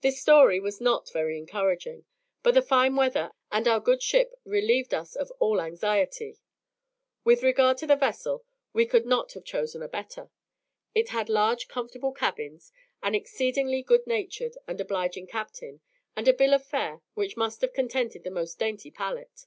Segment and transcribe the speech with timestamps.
[0.00, 2.06] This story was not very encouraging,
[2.42, 6.38] but the fine weather and our good ship relieved us of all anxiety.
[7.22, 10.30] With regard to the vessel, we could not have chosen a better.
[10.94, 12.72] It had large, comfortable cabins,
[13.02, 15.80] an exceedingly good natured and obliging captain,
[16.16, 19.44] and a bill of fare which must have contented the most dainty palate.